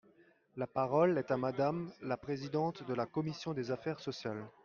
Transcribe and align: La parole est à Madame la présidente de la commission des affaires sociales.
La 0.55 0.65
parole 0.65 1.19
est 1.19 1.29
à 1.29 1.37
Madame 1.37 1.93
la 2.01 2.17
présidente 2.17 2.83
de 2.87 2.95
la 2.95 3.05
commission 3.05 3.53
des 3.53 3.69
affaires 3.69 3.99
sociales. 3.99 4.49